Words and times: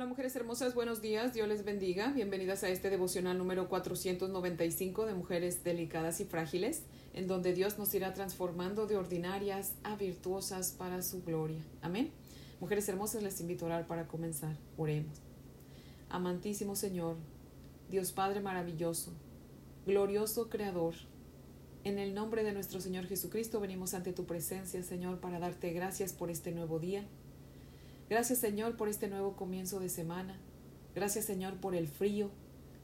Hola 0.00 0.08
mujeres 0.08 0.34
hermosas, 0.34 0.74
buenos 0.74 1.02
días, 1.02 1.34
Dios 1.34 1.46
les 1.46 1.62
bendiga. 1.62 2.10
Bienvenidas 2.12 2.64
a 2.64 2.70
este 2.70 2.88
devocional 2.88 3.36
número 3.36 3.68
495 3.68 5.04
de 5.04 5.12
Mujeres 5.12 5.62
Delicadas 5.62 6.20
y 6.20 6.24
Frágiles, 6.24 6.84
en 7.12 7.26
donde 7.26 7.52
Dios 7.52 7.78
nos 7.78 7.92
irá 7.92 8.14
transformando 8.14 8.86
de 8.86 8.96
ordinarias 8.96 9.74
a 9.82 9.96
virtuosas 9.96 10.72
para 10.72 11.02
su 11.02 11.22
gloria. 11.22 11.62
Amén. 11.82 12.12
Mujeres 12.60 12.88
hermosas, 12.88 13.22
les 13.22 13.42
invito 13.42 13.66
a 13.66 13.68
orar 13.68 13.86
para 13.86 14.08
comenzar. 14.08 14.56
Oremos. 14.78 15.18
Amantísimo 16.08 16.76
Señor, 16.76 17.16
Dios 17.90 18.12
Padre 18.12 18.40
maravilloso, 18.40 19.12
glorioso 19.84 20.48
Creador, 20.48 20.94
en 21.84 21.98
el 21.98 22.14
nombre 22.14 22.42
de 22.42 22.54
nuestro 22.54 22.80
Señor 22.80 23.04
Jesucristo 23.06 23.60
venimos 23.60 23.92
ante 23.92 24.14
tu 24.14 24.24
presencia, 24.24 24.82
Señor, 24.82 25.20
para 25.20 25.38
darte 25.38 25.74
gracias 25.74 26.14
por 26.14 26.30
este 26.30 26.52
nuevo 26.52 26.78
día 26.78 27.04
Gracias 28.10 28.40
Señor 28.40 28.76
por 28.76 28.88
este 28.88 29.06
nuevo 29.06 29.36
comienzo 29.36 29.78
de 29.78 29.88
semana. 29.88 30.36
Gracias 30.96 31.26
Señor 31.26 31.58
por 31.58 31.76
el 31.76 31.86
frío, 31.86 32.28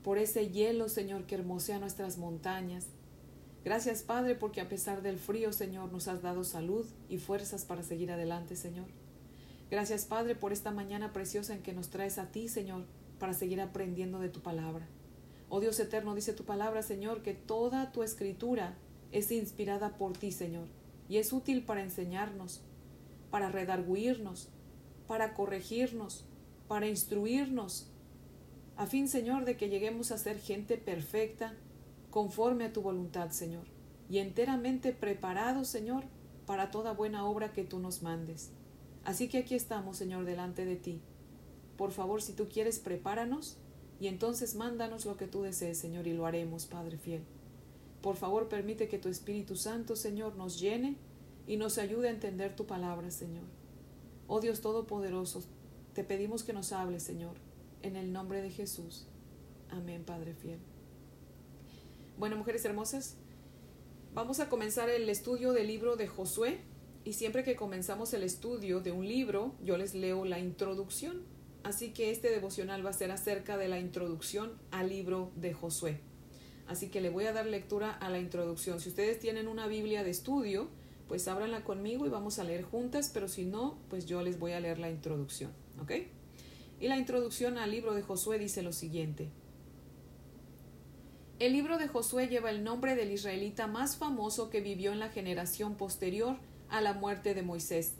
por 0.04 0.18
ese 0.18 0.50
hielo 0.50 0.88
Señor 0.88 1.26
que 1.26 1.34
hermosea 1.34 1.80
nuestras 1.80 2.16
montañas. 2.16 2.86
Gracias 3.64 4.04
Padre 4.04 4.36
porque 4.36 4.60
a 4.60 4.68
pesar 4.68 5.02
del 5.02 5.18
frío 5.18 5.52
Señor 5.52 5.90
nos 5.90 6.06
has 6.06 6.22
dado 6.22 6.44
salud 6.44 6.86
y 7.08 7.18
fuerzas 7.18 7.64
para 7.64 7.82
seguir 7.82 8.12
adelante 8.12 8.54
Señor. 8.54 8.86
Gracias 9.68 10.04
Padre 10.04 10.36
por 10.36 10.52
esta 10.52 10.70
mañana 10.70 11.12
preciosa 11.12 11.54
en 11.54 11.62
que 11.64 11.72
nos 11.72 11.88
traes 11.90 12.18
a 12.18 12.30
ti 12.30 12.48
Señor 12.48 12.84
para 13.18 13.34
seguir 13.34 13.60
aprendiendo 13.60 14.20
de 14.20 14.28
tu 14.28 14.42
palabra. 14.42 14.86
Oh 15.48 15.58
Dios 15.58 15.80
eterno, 15.80 16.14
dice 16.14 16.34
tu 16.34 16.44
palabra 16.44 16.82
Señor 16.82 17.22
que 17.22 17.34
toda 17.34 17.90
tu 17.90 18.04
escritura 18.04 18.76
es 19.10 19.32
inspirada 19.32 19.96
por 19.98 20.16
ti 20.16 20.30
Señor 20.30 20.68
y 21.08 21.16
es 21.16 21.32
útil 21.32 21.64
para 21.64 21.82
enseñarnos, 21.82 22.60
para 23.32 23.50
redarguirnos, 23.50 24.50
para 25.06 25.34
corregirnos, 25.34 26.24
para 26.68 26.88
instruirnos, 26.88 27.90
a 28.76 28.86
fin, 28.86 29.08
Señor, 29.08 29.46
de 29.46 29.56
que 29.56 29.70
lleguemos 29.70 30.10
a 30.12 30.18
ser 30.18 30.38
gente 30.38 30.76
perfecta, 30.76 31.54
conforme 32.10 32.64
a 32.64 32.72
tu 32.72 32.82
voluntad, 32.82 33.30
Señor, 33.30 33.64
y 34.10 34.18
enteramente 34.18 34.92
preparados, 34.92 35.68
Señor, 35.68 36.04
para 36.44 36.70
toda 36.70 36.92
buena 36.92 37.26
obra 37.26 37.52
que 37.52 37.64
tú 37.64 37.78
nos 37.78 38.02
mandes. 38.02 38.50
Así 39.04 39.28
que 39.28 39.38
aquí 39.38 39.54
estamos, 39.54 39.96
Señor, 39.96 40.24
delante 40.24 40.64
de 40.64 40.76
ti. 40.76 41.00
Por 41.76 41.90
favor, 41.90 42.22
si 42.22 42.32
tú 42.32 42.48
quieres, 42.48 42.78
prepáranos 42.78 43.56
y 43.98 44.08
entonces 44.08 44.54
mándanos 44.54 45.06
lo 45.06 45.16
que 45.16 45.26
tú 45.26 45.42
desees, 45.42 45.78
Señor, 45.78 46.06
y 46.06 46.12
lo 46.12 46.26
haremos, 46.26 46.66
Padre 46.66 46.98
fiel. 46.98 47.22
Por 48.02 48.16
favor, 48.16 48.48
permite 48.48 48.88
que 48.88 48.98
tu 48.98 49.08
Espíritu 49.08 49.56
Santo, 49.56 49.96
Señor, 49.96 50.36
nos 50.36 50.60
llene 50.60 50.96
y 51.46 51.56
nos 51.56 51.78
ayude 51.78 52.08
a 52.08 52.12
entender 52.12 52.54
tu 52.54 52.66
palabra, 52.66 53.10
Señor. 53.10 53.44
Oh 54.28 54.40
Dios 54.40 54.60
Todopoderoso, 54.60 55.44
te 55.94 56.02
pedimos 56.02 56.42
que 56.42 56.52
nos 56.52 56.72
hables, 56.72 57.04
Señor, 57.04 57.36
en 57.82 57.94
el 57.94 58.12
nombre 58.12 58.42
de 58.42 58.50
Jesús. 58.50 59.06
Amén, 59.70 60.04
Padre 60.04 60.34
fiel. 60.34 60.58
Bueno, 62.18 62.36
mujeres 62.36 62.64
hermosas, 62.64 63.14
vamos 64.14 64.40
a 64.40 64.48
comenzar 64.48 64.88
el 64.90 65.08
estudio 65.08 65.52
del 65.52 65.68
libro 65.68 65.96
de 65.96 66.08
Josué 66.08 66.58
y 67.04 67.12
siempre 67.12 67.44
que 67.44 67.54
comenzamos 67.54 68.14
el 68.14 68.24
estudio 68.24 68.80
de 68.80 68.90
un 68.90 69.06
libro, 69.06 69.54
yo 69.62 69.76
les 69.76 69.94
leo 69.94 70.24
la 70.24 70.40
introducción. 70.40 71.22
Así 71.62 71.92
que 71.92 72.10
este 72.10 72.30
devocional 72.30 72.84
va 72.84 72.90
a 72.90 72.94
ser 72.94 73.12
acerca 73.12 73.56
de 73.56 73.68
la 73.68 73.78
introducción 73.78 74.52
al 74.72 74.88
libro 74.88 75.30
de 75.36 75.52
Josué. 75.52 76.00
Así 76.66 76.88
que 76.88 77.00
le 77.00 77.10
voy 77.10 77.26
a 77.26 77.32
dar 77.32 77.46
lectura 77.46 77.92
a 77.92 78.10
la 78.10 78.18
introducción. 78.18 78.80
Si 78.80 78.88
ustedes 78.88 79.20
tienen 79.20 79.46
una 79.46 79.68
Biblia 79.68 80.02
de 80.02 80.10
estudio, 80.10 80.68
pues 81.08 81.28
ábranla 81.28 81.64
conmigo 81.64 82.06
y 82.06 82.10
vamos 82.10 82.38
a 82.38 82.44
leer 82.44 82.62
juntas, 82.62 83.10
pero 83.12 83.28
si 83.28 83.44
no, 83.44 83.78
pues 83.88 84.06
yo 84.06 84.22
les 84.22 84.38
voy 84.38 84.52
a 84.52 84.60
leer 84.60 84.78
la 84.78 84.90
introducción, 84.90 85.52
¿ok? 85.80 85.92
Y 86.80 86.88
la 86.88 86.98
introducción 86.98 87.58
al 87.58 87.70
libro 87.70 87.94
de 87.94 88.02
Josué 88.02 88.38
dice 88.38 88.62
lo 88.62 88.72
siguiente. 88.72 89.30
El 91.38 91.52
libro 91.52 91.78
de 91.78 91.88
Josué 91.88 92.28
lleva 92.28 92.50
el 92.50 92.64
nombre 92.64 92.96
del 92.96 93.12
israelita 93.12 93.66
más 93.66 93.96
famoso 93.96 94.50
que 94.50 94.60
vivió 94.60 94.92
en 94.92 94.98
la 94.98 95.10
generación 95.10 95.76
posterior 95.76 96.38
a 96.68 96.80
la 96.80 96.94
muerte 96.94 97.34
de 97.34 97.42
Moisés. 97.42 97.92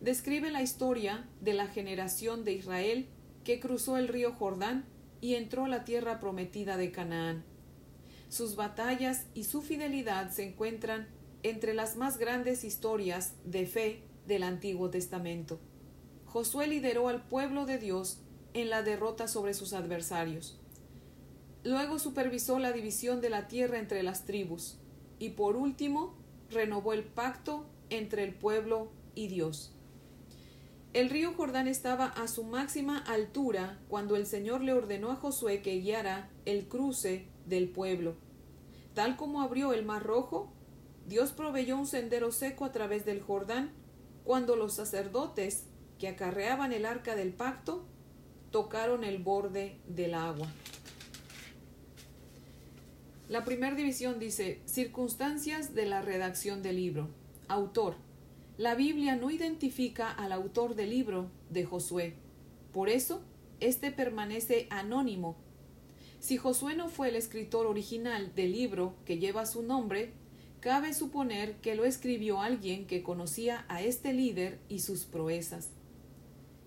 Describe 0.00 0.50
la 0.50 0.62
historia 0.62 1.28
de 1.40 1.52
la 1.52 1.66
generación 1.66 2.44
de 2.44 2.52
Israel 2.52 3.08
que 3.44 3.60
cruzó 3.60 3.96
el 3.96 4.08
río 4.08 4.32
Jordán 4.32 4.84
y 5.20 5.34
entró 5.34 5.64
a 5.64 5.68
la 5.68 5.84
tierra 5.84 6.20
prometida 6.20 6.76
de 6.76 6.92
Canaán. 6.92 7.44
Sus 8.28 8.54
batallas 8.54 9.26
y 9.34 9.44
su 9.44 9.62
fidelidad 9.62 10.30
se 10.30 10.44
encuentran 10.44 11.08
entre 11.42 11.74
las 11.74 11.96
más 11.96 12.18
grandes 12.18 12.64
historias 12.64 13.34
de 13.44 13.66
fe 13.66 14.02
del 14.26 14.42
Antiguo 14.42 14.90
Testamento. 14.90 15.58
Josué 16.26 16.66
lideró 16.66 17.08
al 17.08 17.22
pueblo 17.22 17.66
de 17.66 17.78
Dios 17.78 18.20
en 18.54 18.70
la 18.70 18.82
derrota 18.82 19.28
sobre 19.28 19.54
sus 19.54 19.72
adversarios. 19.72 20.60
Luego 21.64 21.98
supervisó 21.98 22.58
la 22.58 22.72
división 22.72 23.20
de 23.20 23.30
la 23.30 23.48
tierra 23.48 23.78
entre 23.78 24.02
las 24.02 24.24
tribus 24.24 24.78
y 25.18 25.30
por 25.30 25.56
último 25.56 26.14
renovó 26.50 26.92
el 26.92 27.04
pacto 27.04 27.66
entre 27.90 28.24
el 28.24 28.34
pueblo 28.34 28.90
y 29.14 29.28
Dios. 29.28 29.74
El 30.92 31.10
río 31.10 31.32
Jordán 31.34 31.68
estaba 31.68 32.06
a 32.06 32.26
su 32.26 32.42
máxima 32.42 32.98
altura 32.98 33.78
cuando 33.88 34.16
el 34.16 34.26
Señor 34.26 34.60
le 34.62 34.72
ordenó 34.72 35.12
a 35.12 35.16
Josué 35.16 35.62
que 35.62 35.78
guiara 35.78 36.28
el 36.46 36.66
cruce 36.66 37.26
del 37.46 37.68
pueblo. 37.68 38.16
Tal 38.94 39.16
como 39.16 39.40
abrió 39.40 39.72
el 39.72 39.84
mar 39.84 40.02
rojo, 40.02 40.52
Dios 41.10 41.32
proveyó 41.32 41.76
un 41.76 41.88
sendero 41.88 42.30
seco 42.30 42.64
a 42.64 42.70
través 42.70 43.04
del 43.04 43.20
Jordán 43.20 43.72
cuando 44.22 44.54
los 44.54 44.74
sacerdotes 44.74 45.64
que 45.98 46.06
acarreaban 46.06 46.72
el 46.72 46.86
arca 46.86 47.16
del 47.16 47.32
pacto 47.32 47.84
tocaron 48.52 49.02
el 49.02 49.18
borde 49.18 49.80
del 49.88 50.14
agua. 50.14 50.46
La 53.28 53.44
primera 53.44 53.74
división 53.74 54.20
dice 54.20 54.62
circunstancias 54.66 55.74
de 55.74 55.86
la 55.86 56.00
redacción 56.00 56.62
del 56.62 56.76
libro. 56.76 57.08
Autor. 57.48 57.96
La 58.56 58.76
Biblia 58.76 59.16
no 59.16 59.32
identifica 59.32 60.12
al 60.12 60.30
autor 60.30 60.76
del 60.76 60.90
libro 60.90 61.28
de 61.48 61.64
Josué. 61.64 62.14
Por 62.72 62.88
eso, 62.88 63.20
éste 63.58 63.90
permanece 63.90 64.68
anónimo. 64.70 65.36
Si 66.20 66.36
Josué 66.36 66.76
no 66.76 66.88
fue 66.88 67.08
el 67.08 67.16
escritor 67.16 67.66
original 67.66 68.32
del 68.36 68.52
libro 68.52 68.94
que 69.04 69.18
lleva 69.18 69.44
su 69.44 69.64
nombre, 69.64 70.14
cabe 70.60 70.92
suponer 70.92 71.56
que 71.56 71.74
lo 71.74 71.84
escribió 71.84 72.40
alguien 72.40 72.86
que 72.86 73.02
conocía 73.02 73.64
a 73.68 73.82
este 73.82 74.12
líder 74.12 74.60
y 74.68 74.80
sus 74.80 75.04
proezas. 75.04 75.70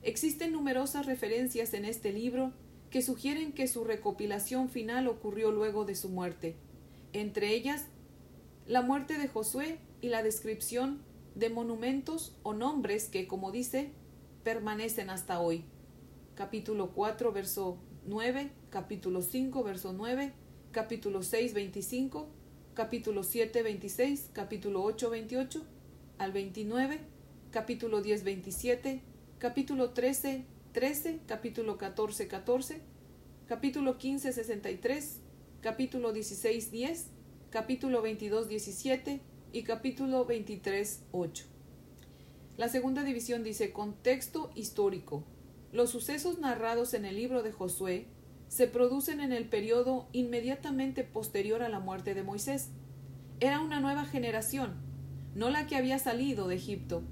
Existen 0.02 0.52
numerosas 0.52 1.06
referencias 1.06 1.74
en 1.74 1.86
este 1.86 2.12
libro 2.12 2.52
que 2.90 3.02
sugieren 3.02 3.54
que 3.54 3.68
su 3.68 3.84
recopilación 3.84 4.70
final 4.70 5.08
ocurrió 5.08 5.52
luego 5.52 5.86
de 5.86 5.96
su 5.96 6.10
muerte, 6.10 6.56
entre 7.14 7.54
ellas 7.54 7.86
la 8.68 8.82
muerte 8.82 9.18
de 9.18 9.28
Josué 9.28 9.80
y 10.02 10.10
la 10.10 10.24
descripción 10.24 11.02
de 11.36 11.50
monumentos 11.50 12.36
o 12.44 12.54
nombres 12.54 13.08
que, 13.08 13.28
como 13.28 13.52
dice, 13.52 13.92
permanecen 14.44 15.10
hasta 15.10 15.40
hoy. 15.40 15.66
Capítulo 16.36 16.92
4, 16.92 17.32
verso 17.32 17.78
9, 18.06 18.52
capítulo 18.70 19.22
5, 19.22 19.64
verso 19.64 19.94
9, 19.94 20.34
capítulo 20.72 21.24
6, 21.24 21.54
25, 21.54 22.28
capítulo 22.74 23.24
7, 23.24 23.62
26, 23.62 24.30
capítulo 24.34 24.84
8, 24.84 25.10
28 25.10 25.64
al 26.18 26.32
29, 26.32 27.00
capítulo 27.52 28.02
10, 28.02 28.24
27, 28.24 29.02
capítulo 29.38 29.92
13, 29.92 30.46
13, 30.72 31.20
capítulo 31.28 31.78
14, 31.78 32.28
14, 32.28 32.82
capítulo 33.48 33.98
15, 33.98 34.34
63, 34.34 35.20
capítulo 35.62 36.14
16, 36.14 36.72
10, 36.72 37.08
capítulo 37.52 38.02
22, 38.02 38.48
17 38.48 39.22
y 39.52 39.64
capítulo 39.64 40.26
23, 40.26 41.04
8. 41.12 41.46
La 42.58 42.70
segunda 42.70 43.04
división 43.04 43.44
dice 43.44 43.72
contexto 43.72 44.52
histórico. 44.56 45.24
Los 45.72 45.92
sucesos 45.92 46.40
narrados 46.40 46.94
en 46.94 47.06
el 47.06 47.16
libro 47.16 47.44
de 47.44 47.52
Josué 47.52 48.08
se 48.48 48.68
producen 48.68 49.20
en 49.20 49.34
el 49.34 49.46
periodo 49.46 50.08
inmediatamente 50.12 51.04
posterior 51.04 51.64
a 51.64 51.70
la 51.70 51.80
muerte 51.80 52.14
de 52.14 52.24
Moisés. 52.24 52.70
Era 53.40 53.60
una 53.60 53.80
nueva 53.80 54.06
generación, 54.06 54.76
no 55.36 55.50
la 55.50 55.68
que 55.68 55.76
había 55.76 56.00
salido 56.00 56.48
de 56.48 56.56
Egipto. 56.56 57.04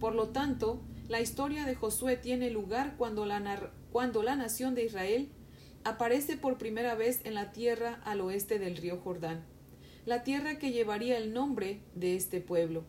Por 0.00 0.14
lo 0.14 0.28
tanto, 0.28 0.82
la 1.08 1.20
historia 1.20 1.64
de 1.64 1.74
Josué 1.74 2.16
tiene 2.16 2.50
lugar 2.50 2.96
cuando 2.96 3.26
la, 3.26 3.70
cuando 3.92 4.22
la 4.22 4.36
nación 4.36 4.74
de 4.74 4.84
Israel 4.84 5.28
aparece 5.84 6.36
por 6.36 6.58
primera 6.58 6.94
vez 6.94 7.20
en 7.24 7.34
la 7.34 7.52
tierra 7.52 8.00
al 8.04 8.20
oeste 8.20 8.58
del 8.58 8.76
río 8.76 8.98
Jordán, 8.98 9.44
la 10.04 10.24
tierra 10.24 10.58
que 10.58 10.72
llevaría 10.72 11.16
el 11.16 11.32
nombre 11.32 11.80
de 11.94 12.16
este 12.16 12.40
pueblo. 12.40 12.84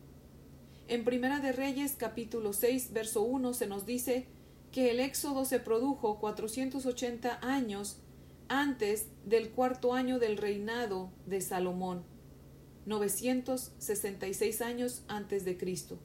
En 0.88 1.04
Primera 1.04 1.40
de 1.40 1.52
Reyes 1.52 1.96
capítulo 1.98 2.54
6 2.54 2.94
verso 2.94 3.22
1 3.22 3.54
se 3.54 3.68
nos 3.68 3.86
dice 3.86 4.26
que 4.72 4.92
el 4.92 5.00
éxodo 5.00 5.46
se 5.46 5.60
produjo 5.60 6.20
480 6.20 7.40
años 7.42 7.98
antes 8.50 9.08
del 9.26 9.50
cuarto 9.50 9.94
año 9.94 10.20
del 10.20 10.38
reinado 10.38 11.12
de 11.26 11.42
Salomón, 11.42 12.04
966 12.86 14.62
años 14.62 15.04
antes 15.08 15.44
de 15.46 15.58
Cristo. 15.58 16.00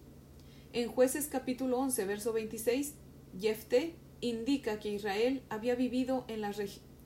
En 0.72 0.88
Jueces 0.88 1.28
capítulo 1.28 1.78
11, 1.78 2.04
verso 2.06 2.32
26, 2.32 2.94
Jefté 3.38 3.94
indica 4.20 4.78
que 4.80 4.92
Israel 4.92 5.42
había 5.48 5.74
vivido 5.74 6.24
en 6.28 6.40
las, 6.40 6.58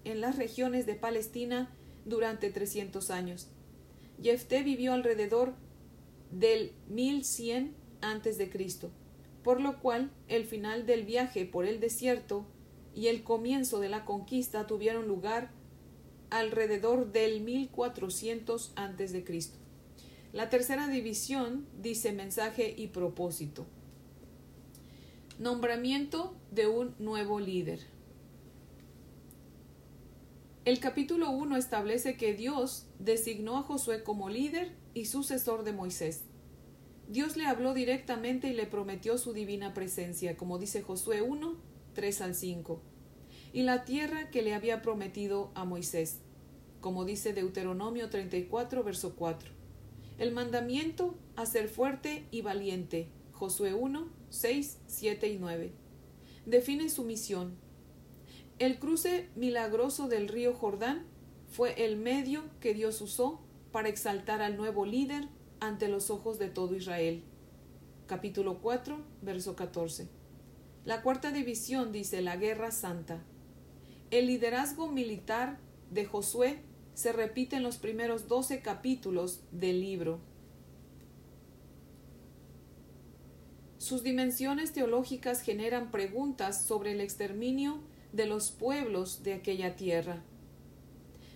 en 0.04 0.20
las 0.20 0.36
regiones 0.36 0.86
de 0.86 0.94
Palestina 0.94 1.74
durante 2.04 2.50
300 2.50 3.10
años. 3.10 3.48
Jefté 4.22 4.62
vivió 4.62 4.92
alrededor 4.92 5.54
del 6.30 6.72
1100 6.88 7.74
antes 8.00 8.38
de 8.38 8.50
Cristo, 8.50 8.90
por 9.46 9.60
lo 9.60 9.78
cual 9.78 10.10
el 10.26 10.44
final 10.44 10.86
del 10.86 11.04
viaje 11.04 11.46
por 11.46 11.66
el 11.66 11.78
desierto 11.78 12.44
y 12.96 13.06
el 13.06 13.22
comienzo 13.22 13.78
de 13.78 13.88
la 13.88 14.04
conquista 14.04 14.66
tuvieron 14.66 15.06
lugar 15.06 15.52
alrededor 16.30 17.12
del 17.12 17.42
1400 17.42 18.72
antes 18.74 19.12
de 19.12 19.22
Cristo. 19.22 19.56
La 20.32 20.50
tercera 20.50 20.88
división 20.88 21.64
dice 21.80 22.12
mensaje 22.12 22.74
y 22.76 22.88
propósito. 22.88 23.66
Nombramiento 25.38 26.34
de 26.50 26.66
un 26.66 26.96
nuevo 26.98 27.38
líder. 27.38 27.78
El 30.64 30.80
capítulo 30.80 31.30
1 31.30 31.56
establece 31.56 32.16
que 32.16 32.34
Dios 32.34 32.88
designó 32.98 33.58
a 33.58 33.62
Josué 33.62 34.02
como 34.02 34.28
líder 34.28 34.74
y 34.92 35.04
sucesor 35.04 35.62
de 35.62 35.72
Moisés. 35.72 36.24
Dios 37.08 37.36
le 37.36 37.46
habló 37.46 37.72
directamente 37.72 38.48
y 38.48 38.52
le 38.52 38.66
prometió 38.66 39.16
su 39.16 39.32
divina 39.32 39.74
presencia, 39.74 40.36
como 40.36 40.58
dice 40.58 40.82
Josué 40.82 41.22
1, 41.22 41.56
3 41.94 42.20
al 42.20 42.34
5, 42.34 42.82
y 43.52 43.62
la 43.62 43.84
tierra 43.84 44.30
que 44.30 44.42
le 44.42 44.54
había 44.54 44.82
prometido 44.82 45.52
a 45.54 45.64
Moisés, 45.64 46.20
como 46.80 47.04
dice 47.04 47.32
Deuteronomio 47.32 48.10
34, 48.10 48.82
verso 48.82 49.14
4. 49.14 49.50
El 50.18 50.32
mandamiento 50.32 51.16
a 51.36 51.46
ser 51.46 51.68
fuerte 51.68 52.26
y 52.30 52.42
valiente, 52.42 53.08
Josué 53.32 53.72
1, 53.72 54.08
6, 54.30 54.78
7 54.86 55.28
y 55.28 55.38
9. 55.38 55.72
Define 56.44 56.88
su 56.88 57.04
misión, 57.04 57.56
el 58.58 58.78
cruce 58.78 59.28
milagroso 59.36 60.08
del 60.08 60.28
río 60.28 60.54
Jordán 60.54 61.04
fue 61.46 61.84
el 61.84 61.98
medio 61.98 62.42
que 62.58 62.72
Dios 62.72 63.02
usó 63.02 63.42
para 63.70 63.90
exaltar 63.90 64.40
al 64.40 64.56
nuevo 64.56 64.86
líder 64.86 65.28
ante 65.60 65.88
los 65.88 66.10
ojos 66.10 66.38
de 66.38 66.48
todo 66.48 66.74
Israel. 66.74 67.22
Capítulo 68.06 68.58
4, 68.60 68.98
verso 69.22 69.56
14. 69.56 70.08
La 70.84 71.02
cuarta 71.02 71.32
división 71.32 71.92
dice 71.92 72.22
la 72.22 72.36
guerra 72.36 72.70
santa. 72.70 73.24
El 74.10 74.26
liderazgo 74.28 74.88
militar 74.88 75.58
de 75.90 76.04
Josué 76.04 76.62
se 76.94 77.12
repite 77.12 77.56
en 77.56 77.62
los 77.62 77.78
primeros 77.78 78.28
doce 78.28 78.60
capítulos 78.60 79.40
del 79.50 79.80
libro. 79.80 80.20
Sus 83.78 84.02
dimensiones 84.02 84.72
teológicas 84.72 85.42
generan 85.42 85.90
preguntas 85.90 86.64
sobre 86.64 86.92
el 86.92 87.00
exterminio 87.00 87.80
de 88.12 88.26
los 88.26 88.50
pueblos 88.50 89.22
de 89.22 89.34
aquella 89.34 89.76
tierra. 89.76 90.22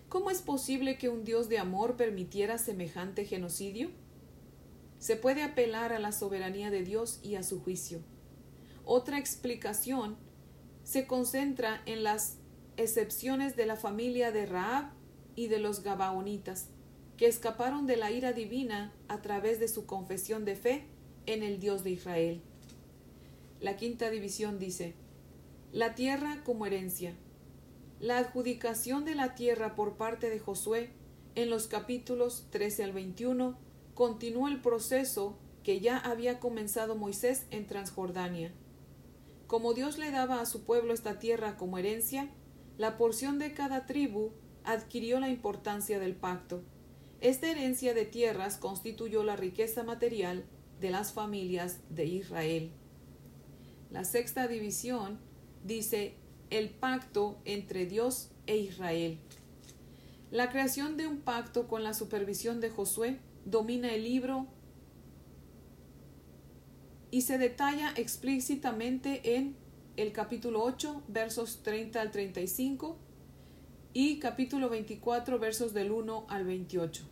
¿Cómo 0.08 0.30
es 0.30 0.42
posible 0.42 0.98
que 0.98 1.08
un 1.08 1.24
Dios 1.24 1.48
de 1.48 1.58
amor 1.58 1.96
permitiera 1.96 2.58
semejante 2.58 3.24
genocidio? 3.24 3.90
Se 5.00 5.16
puede 5.16 5.42
apelar 5.42 5.94
a 5.94 5.98
la 5.98 6.12
soberanía 6.12 6.70
de 6.70 6.84
Dios 6.84 7.20
y 7.22 7.34
a 7.34 7.42
su 7.42 7.60
juicio. 7.62 8.00
Otra 8.84 9.18
explicación 9.18 10.18
se 10.84 11.06
concentra 11.06 11.82
en 11.86 12.04
las 12.04 12.36
excepciones 12.76 13.56
de 13.56 13.64
la 13.64 13.76
familia 13.76 14.30
de 14.30 14.44
Raab 14.44 14.92
y 15.34 15.48
de 15.48 15.58
los 15.58 15.82
Gabaonitas, 15.82 16.68
que 17.16 17.26
escaparon 17.26 17.86
de 17.86 17.96
la 17.96 18.10
ira 18.10 18.32
divina 18.34 18.92
a 19.08 19.22
través 19.22 19.58
de 19.58 19.68
su 19.68 19.86
confesión 19.86 20.44
de 20.44 20.54
fe 20.54 20.86
en 21.24 21.42
el 21.42 21.60
Dios 21.60 21.82
de 21.82 21.90
Israel. 21.90 22.42
La 23.58 23.76
quinta 23.76 24.10
división 24.10 24.58
dice, 24.58 24.94
la 25.72 25.94
tierra 25.94 26.42
como 26.44 26.66
herencia. 26.66 27.14
La 28.00 28.18
adjudicación 28.18 29.06
de 29.06 29.14
la 29.14 29.34
tierra 29.34 29.74
por 29.74 29.96
parte 29.96 30.28
de 30.28 30.38
Josué 30.38 30.90
en 31.36 31.48
los 31.48 31.68
capítulos 31.68 32.46
13 32.50 32.84
al 32.84 32.92
21 32.92 33.69
continúa 33.94 34.50
el 34.50 34.60
proceso 34.60 35.38
que 35.62 35.80
ya 35.80 35.98
había 35.98 36.40
comenzado 36.40 36.96
Moisés 36.96 37.46
en 37.50 37.66
Transjordania. 37.66 38.52
Como 39.46 39.74
Dios 39.74 39.98
le 39.98 40.10
daba 40.10 40.40
a 40.40 40.46
su 40.46 40.64
pueblo 40.64 40.94
esta 40.94 41.18
tierra 41.18 41.56
como 41.56 41.78
herencia, 41.78 42.30
la 42.78 42.96
porción 42.96 43.38
de 43.38 43.52
cada 43.52 43.86
tribu 43.86 44.30
adquirió 44.64 45.20
la 45.20 45.28
importancia 45.28 45.98
del 45.98 46.14
pacto. 46.14 46.62
Esta 47.20 47.50
herencia 47.50 47.92
de 47.92 48.06
tierras 48.06 48.56
constituyó 48.56 49.24
la 49.24 49.36
riqueza 49.36 49.82
material 49.82 50.44
de 50.80 50.90
las 50.90 51.12
familias 51.12 51.80
de 51.90 52.06
Israel. 52.06 52.70
La 53.90 54.04
sexta 54.04 54.48
división 54.48 55.18
dice 55.64 56.14
el 56.48 56.70
pacto 56.70 57.38
entre 57.44 57.86
Dios 57.86 58.30
e 58.46 58.56
Israel. 58.56 59.18
La 60.30 60.48
creación 60.50 60.96
de 60.96 61.06
un 61.06 61.20
pacto 61.20 61.68
con 61.68 61.82
la 61.82 61.92
supervisión 61.92 62.60
de 62.60 62.70
Josué 62.70 63.18
domina 63.50 63.92
el 63.92 64.04
libro 64.04 64.46
y 67.10 67.22
se 67.22 67.38
detalla 67.38 67.92
explícitamente 67.96 69.36
en 69.36 69.56
el 69.96 70.12
capítulo 70.12 70.62
8, 70.62 71.02
versos 71.08 71.62
30 71.62 72.00
al 72.00 72.10
35 72.12 72.96
y 73.92 74.20
capítulo 74.20 74.68
24, 74.68 75.38
versos 75.40 75.74
del 75.74 75.90
1 75.90 76.26
al 76.28 76.44
28. 76.44 77.02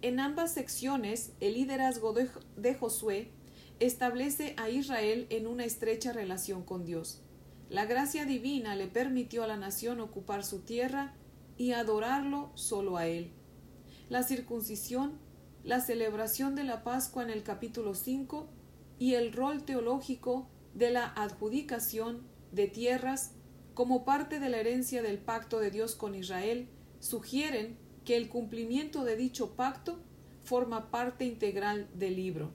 En 0.00 0.18
ambas 0.20 0.54
secciones, 0.54 1.32
el 1.40 1.54
liderazgo 1.54 2.14
de, 2.14 2.74
Josué 2.74 3.30
establece 3.78 4.54
a 4.56 4.70
Israel 4.70 5.26
en 5.28 5.46
una 5.46 5.64
estrecha 5.64 6.12
relación 6.12 6.62
con 6.62 6.86
Dios. 6.86 7.20
La 7.68 7.84
gracia 7.84 8.24
divina 8.24 8.76
le 8.76 8.86
permitió 8.86 9.44
a 9.44 9.46
la 9.46 9.56
nación 9.58 10.00
ocupar 10.00 10.44
su 10.44 10.60
tierra 10.60 11.14
y 11.58 11.72
adorarlo 11.72 12.50
solo 12.54 12.96
a 12.96 13.06
él. 13.06 13.32
La 14.08 14.22
circuncisión, 14.22 15.18
la 15.66 15.80
celebración 15.80 16.54
de 16.54 16.62
la 16.62 16.84
Pascua 16.84 17.24
en 17.24 17.30
el 17.30 17.42
capítulo 17.42 17.96
5 17.96 18.46
y 19.00 19.14
el 19.14 19.32
rol 19.32 19.64
teológico 19.64 20.48
de 20.74 20.90
la 20.90 21.06
adjudicación 21.08 22.22
de 22.52 22.68
tierras 22.68 23.32
como 23.74 24.04
parte 24.04 24.38
de 24.38 24.48
la 24.48 24.58
herencia 24.58 25.02
del 25.02 25.18
pacto 25.18 25.58
de 25.58 25.72
Dios 25.72 25.96
con 25.96 26.14
Israel 26.14 26.68
sugieren 27.00 27.76
que 28.04 28.16
el 28.16 28.28
cumplimiento 28.28 29.02
de 29.02 29.16
dicho 29.16 29.56
pacto 29.56 29.98
forma 30.44 30.92
parte 30.92 31.24
integral 31.24 31.88
del 31.94 32.14
libro. 32.14 32.52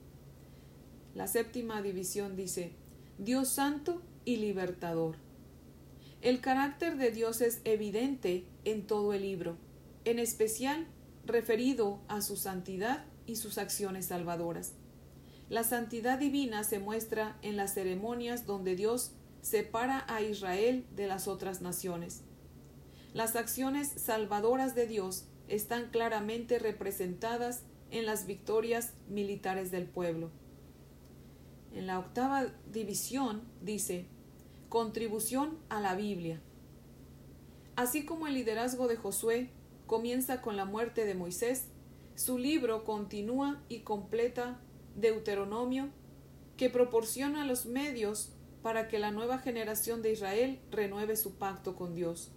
La 1.13 1.27
séptima 1.27 1.81
división 1.81 2.37
dice, 2.37 2.71
Dios 3.17 3.49
Santo 3.49 4.01
y 4.23 4.37
libertador. 4.37 5.17
El 6.21 6.39
carácter 6.39 6.95
de 6.95 7.11
Dios 7.11 7.41
es 7.41 7.59
evidente 7.65 8.45
en 8.63 8.87
todo 8.87 9.11
el 9.11 9.23
libro, 9.23 9.57
en 10.05 10.17
especial 10.17 10.87
referido 11.25 12.01
a 12.07 12.21
su 12.21 12.35
santidad 12.37 13.05
y 13.25 13.35
sus 13.35 13.57
acciones 13.57 14.07
salvadoras. 14.07 14.73
La 15.49 15.63
santidad 15.63 16.17
divina 16.17 16.63
se 16.63 16.79
muestra 16.79 17.37
en 17.41 17.57
las 17.57 17.73
ceremonias 17.73 18.45
donde 18.45 18.75
Dios 18.75 19.11
separa 19.41 20.05
a 20.07 20.21
Israel 20.21 20.85
de 20.95 21.07
las 21.07 21.27
otras 21.27 21.61
naciones. 21.61 22.23
Las 23.13 23.35
acciones 23.35 23.89
salvadoras 23.89 24.75
de 24.75 24.87
Dios 24.87 25.25
están 25.47 25.89
claramente 25.89 26.59
representadas 26.59 27.63
en 27.89 28.05
las 28.05 28.25
victorias 28.25 28.93
militares 29.09 29.71
del 29.71 29.85
pueblo. 29.85 30.31
En 31.73 31.87
la 31.87 31.99
octava 31.99 32.45
división 32.71 33.43
dice, 33.61 34.07
contribución 34.69 35.57
a 35.67 35.81
la 35.81 35.95
Biblia. 35.95 36.41
Así 37.75 38.05
como 38.05 38.27
el 38.27 38.35
liderazgo 38.35 38.87
de 38.87 38.95
Josué 38.95 39.49
comienza 39.91 40.41
con 40.41 40.55
la 40.55 40.63
muerte 40.63 41.03
de 41.03 41.15
Moisés, 41.15 41.65
su 42.15 42.37
libro 42.37 42.85
continúa 42.85 43.61
y 43.67 43.79
completa 43.79 44.57
Deuteronomio, 44.95 45.89
que 46.55 46.69
proporciona 46.69 47.45
los 47.45 47.65
medios 47.65 48.31
para 48.63 48.87
que 48.87 48.99
la 48.99 49.11
nueva 49.11 49.39
generación 49.39 50.01
de 50.01 50.13
Israel 50.13 50.61
renueve 50.71 51.17
su 51.17 51.33
pacto 51.33 51.75
con 51.75 51.93
Dios. 51.93 52.31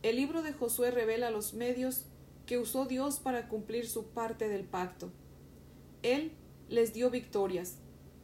El 0.00 0.16
libro 0.16 0.40
de 0.40 0.54
Josué 0.54 0.90
revela 0.90 1.30
los 1.30 1.52
medios 1.52 2.06
que 2.46 2.56
usó 2.56 2.86
Dios 2.86 3.18
para 3.18 3.48
cumplir 3.48 3.86
su 3.86 4.06
parte 4.06 4.48
del 4.48 4.64
pacto. 4.64 5.12
Él 6.02 6.32
les 6.70 6.94
dio 6.94 7.10
victorias, 7.10 7.76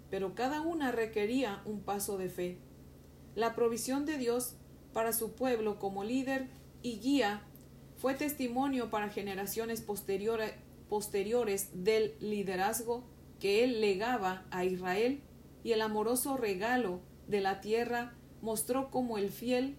pero 0.09 0.35
cada 0.35 0.63
una 0.63 0.91
requería 0.91 1.61
un 1.67 1.83
paso 1.83 2.17
de 2.17 2.31
fe. 2.31 2.57
La 3.35 3.55
provisión 3.55 4.07
de 4.07 4.17
Dios 4.17 4.55
para 4.95 5.13
su 5.13 5.33
pueblo 5.33 5.79
como 5.79 6.03
líder 6.03 6.49
y 6.81 7.01
guía 7.01 7.47
fue 7.97 8.15
testimonio 8.15 8.91
para 8.91 9.09
generaciones 9.09 9.81
posteriores 9.81 11.71
del 11.85 12.15
liderazgo 12.21 13.05
que 13.41 13.65
él 13.65 13.81
legaba 13.81 14.45
a 14.51 14.65
Israel 14.65 15.23
y 15.63 15.73
el 15.73 15.81
amoroso 15.81 16.37
regalo 16.37 17.01
de 17.29 17.41
la 17.41 17.61
tierra 17.61 18.15
mostró 18.43 18.91
como 18.91 19.19
el 19.19 19.31
fiel 19.31 19.77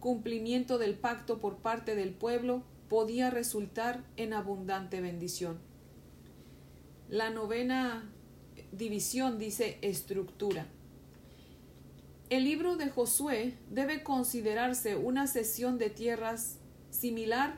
cumplimiento 0.00 0.78
del 0.78 0.94
pacto 0.94 1.38
por 1.38 1.58
parte 1.58 1.94
del 1.94 2.12
pueblo 2.12 2.64
podía 2.88 3.30
resultar 3.30 4.02
en 4.16 4.32
abundante 4.32 5.00
bendición. 5.00 5.60
La 7.08 7.30
novena 7.30 8.10
división 8.72 9.38
dice 9.38 9.78
estructura. 9.82 10.66
El 12.30 12.44
libro 12.44 12.76
de 12.76 12.88
Josué 12.88 13.54
debe 13.68 14.02
considerarse 14.02 14.96
una 14.96 15.26
cesión 15.26 15.78
de 15.78 15.90
tierras 15.90 16.59
similar 16.90 17.54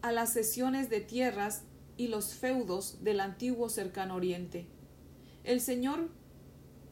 a 0.00 0.12
las 0.12 0.32
sesiones 0.32 0.90
de 0.90 1.00
tierras 1.00 1.62
y 1.96 2.08
los 2.08 2.34
feudos 2.34 3.02
del 3.04 3.20
antiguo 3.20 3.68
cercano 3.68 4.16
oriente. 4.16 4.66
El 5.44 5.60
señor 5.60 6.08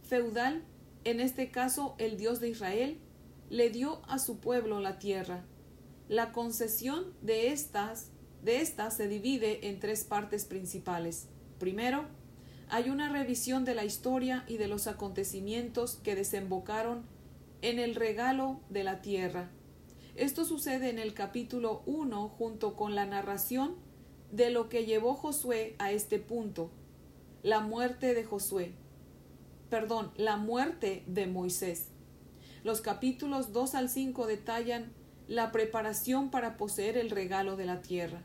feudal, 0.02 0.64
en 1.04 1.20
este 1.20 1.50
caso 1.50 1.94
el 1.98 2.16
Dios 2.16 2.40
de 2.40 2.50
Israel, 2.50 2.98
le 3.48 3.70
dio 3.70 4.02
a 4.06 4.18
su 4.18 4.38
pueblo 4.38 4.80
la 4.80 4.98
tierra. 4.98 5.44
La 6.08 6.32
concesión 6.32 7.14
de 7.22 7.52
estas, 7.52 8.10
de 8.42 8.60
estas 8.60 8.96
se 8.96 9.08
divide 9.08 9.68
en 9.68 9.80
tres 9.80 10.04
partes 10.04 10.44
principales. 10.44 11.28
Primero, 11.58 12.06
hay 12.68 12.90
una 12.90 13.08
revisión 13.08 13.64
de 13.64 13.74
la 13.74 13.84
historia 13.84 14.44
y 14.46 14.56
de 14.56 14.68
los 14.68 14.86
acontecimientos 14.86 15.96
que 15.96 16.14
desembocaron 16.14 17.04
en 17.62 17.78
el 17.78 17.96
regalo 17.96 18.60
de 18.70 18.84
la 18.84 19.02
tierra. 19.02 19.50
Esto 20.16 20.44
sucede 20.44 20.90
en 20.90 20.98
el 20.98 21.14
capítulo 21.14 21.82
1 21.86 22.28
junto 22.28 22.74
con 22.74 22.94
la 22.94 23.06
narración 23.06 23.76
de 24.32 24.50
lo 24.50 24.68
que 24.68 24.84
llevó 24.84 25.14
Josué 25.14 25.76
a 25.78 25.92
este 25.92 26.18
punto, 26.18 26.70
la 27.42 27.60
muerte 27.60 28.14
de 28.14 28.24
Josué, 28.24 28.72
perdón, 29.68 30.10
la 30.16 30.36
muerte 30.36 31.04
de 31.06 31.26
Moisés. 31.26 31.88
Los 32.64 32.80
capítulos 32.80 33.52
2 33.52 33.74
al 33.74 33.88
5 33.88 34.26
detallan 34.26 34.92
la 35.28 35.52
preparación 35.52 36.30
para 36.30 36.56
poseer 36.56 36.96
el 36.96 37.10
regalo 37.10 37.56
de 37.56 37.66
la 37.66 37.80
tierra. 37.80 38.22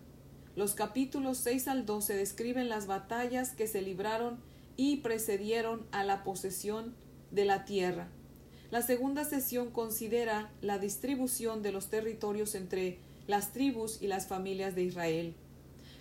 Los 0.56 0.74
capítulos 0.74 1.38
6 1.38 1.68
al 1.68 1.86
12 1.86 2.16
describen 2.16 2.68
las 2.68 2.88
batallas 2.88 3.52
que 3.52 3.68
se 3.68 3.82
libraron 3.82 4.40
y 4.76 4.98
precedieron 4.98 5.86
a 5.92 6.04
la 6.04 6.24
posesión 6.24 6.96
de 7.32 7.46
la 7.46 7.64
tierra. 7.64 8.10
La 8.76 8.82
segunda 8.82 9.24
sesión 9.24 9.72
considera 9.72 10.52
la 10.60 10.78
distribución 10.80 11.64
de 11.64 11.72
los 11.72 11.88
territorios 11.88 12.56
entre 12.56 12.98
las 13.26 13.54
tribus 13.54 14.02
y 14.02 14.08
las 14.08 14.28
familias 14.28 14.76
de 14.76 14.84
Israel. 14.84 15.34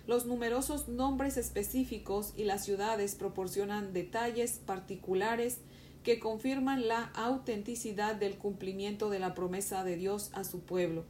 Los 0.07 0.25
numerosos 0.25 0.89
nombres 0.89 1.37
específicos 1.37 2.33
y 2.35 2.43
las 2.43 2.65
ciudades 2.65 3.15
proporcionan 3.15 3.93
detalles 3.93 4.59
particulares 4.65 5.59
que 6.03 6.19
confirman 6.19 6.89
la 6.89 7.03
autenticidad 7.15 8.15
del 8.15 8.35
cumplimiento 8.37 9.09
de 9.09 9.19
la 9.19 9.35
promesa 9.35 9.85
de 9.85 9.95
Dios 9.95 10.29
a 10.33 10.43
su 10.43 10.59
pueblo. 10.59 11.05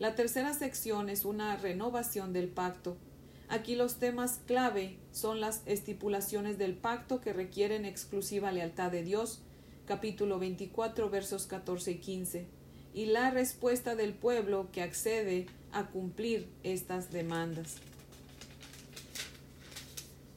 La 0.00 0.16
tercera 0.16 0.52
sección 0.52 1.10
es 1.10 1.24
una 1.24 1.56
renovación 1.56 2.32
del 2.32 2.48
pacto. 2.48 2.96
Aquí 3.48 3.76
los 3.76 4.00
temas 4.00 4.40
clave 4.48 4.98
son 5.12 5.40
las 5.40 5.62
estipulaciones 5.64 6.58
del 6.58 6.74
pacto 6.74 7.20
que 7.20 7.32
requieren 7.32 7.84
exclusiva 7.84 8.50
lealtad 8.50 8.90
de 8.90 9.04
Dios, 9.04 9.42
capítulo 9.88 10.38
24, 10.38 11.08
versos 11.08 11.46
14 11.46 11.92
y 11.92 11.98
15, 11.98 12.46
y 12.92 13.06
la 13.06 13.30
respuesta 13.30 13.94
del 13.94 14.12
pueblo 14.12 14.68
que 14.70 14.82
accede 14.82 15.46
a 15.72 15.86
cumplir 15.86 16.52
estas 16.62 17.10
demandas. 17.10 17.76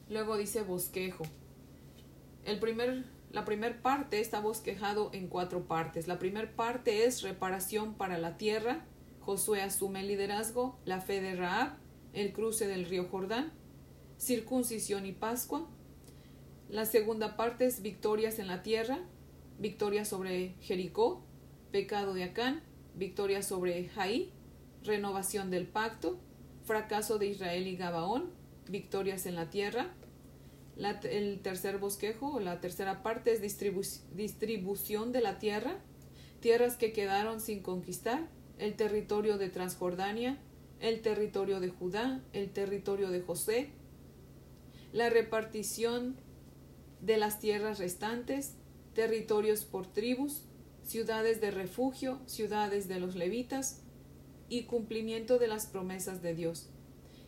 Luego 0.08 0.38
dice 0.38 0.62
bosquejo. 0.62 1.24
El 2.46 2.60
primer, 2.60 3.04
la 3.30 3.44
primera 3.44 3.82
parte 3.82 4.20
está 4.20 4.40
bosquejado 4.40 5.10
en 5.12 5.28
cuatro 5.28 5.66
partes. 5.68 6.08
La 6.08 6.18
primera 6.18 6.50
parte 6.56 7.04
es 7.04 7.20
reparación 7.20 7.92
para 7.92 8.16
la 8.16 8.38
tierra, 8.38 8.86
Josué 9.20 9.60
asume 9.60 10.00
el 10.00 10.08
liderazgo, 10.08 10.78
la 10.86 11.02
fe 11.02 11.20
de 11.20 11.36
Raab, 11.36 11.76
el 12.14 12.32
cruce 12.32 12.66
del 12.66 12.86
río 12.86 13.06
Jordán, 13.10 13.52
circuncisión 14.16 15.04
y 15.04 15.12
Pascua. 15.12 15.68
La 16.70 16.86
segunda 16.86 17.36
parte 17.36 17.66
es 17.66 17.82
victorias 17.82 18.38
en 18.38 18.46
la 18.46 18.62
tierra, 18.62 18.98
victoria 19.62 20.04
sobre 20.04 20.54
Jericó, 20.60 21.22
pecado 21.70 22.14
de 22.14 22.24
Acán, 22.24 22.62
victoria 22.96 23.42
sobre 23.42 23.88
Jaí, 23.88 24.32
renovación 24.82 25.50
del 25.50 25.68
pacto, 25.68 26.18
fracaso 26.64 27.18
de 27.18 27.26
Israel 27.28 27.68
y 27.68 27.76
Gabaón, 27.76 28.30
victorias 28.68 29.24
en 29.24 29.36
la 29.36 29.50
tierra. 29.50 29.94
el 30.76 31.40
tercer 31.42 31.78
bosquejo, 31.78 32.40
la 32.40 32.60
tercera 32.60 33.04
parte 33.04 33.32
es 33.32 33.40
distribución 33.40 35.12
de 35.12 35.20
la 35.20 35.38
tierra, 35.38 35.78
tierras 36.40 36.76
que 36.76 36.92
quedaron 36.92 37.40
sin 37.40 37.62
conquistar, 37.62 38.28
el 38.58 38.74
territorio 38.74 39.38
de 39.38 39.48
Transjordania, 39.48 40.38
el 40.80 41.02
territorio 41.02 41.60
de 41.60 41.68
Judá, 41.68 42.20
el 42.32 42.50
territorio 42.50 43.10
de 43.10 43.20
José, 43.20 43.70
la 44.92 45.08
repartición 45.08 46.16
de 47.00 47.16
las 47.16 47.38
tierras 47.38 47.78
restantes, 47.78 48.56
territorios 48.94 49.64
por 49.64 49.86
tribus, 49.86 50.42
ciudades 50.82 51.40
de 51.40 51.50
refugio, 51.50 52.20
ciudades 52.26 52.88
de 52.88 53.00
los 53.00 53.14
levitas 53.14 53.82
y 54.48 54.64
cumplimiento 54.64 55.38
de 55.38 55.48
las 55.48 55.66
promesas 55.66 56.22
de 56.22 56.34
Dios. 56.34 56.68